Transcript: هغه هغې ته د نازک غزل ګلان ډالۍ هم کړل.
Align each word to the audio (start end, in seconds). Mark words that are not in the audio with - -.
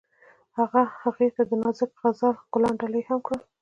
هغه 0.57 0.81
هغې 1.01 1.27
ته 1.35 1.41
د 1.49 1.51
نازک 1.63 1.91
غزل 2.01 2.35
ګلان 2.53 2.73
ډالۍ 2.79 3.01
هم 3.07 3.19
کړل. 3.25 3.41